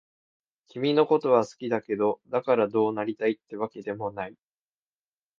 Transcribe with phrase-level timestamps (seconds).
[0.69, 4.35] 君のことは好きだけど、だからどうなりたいってわけでもない。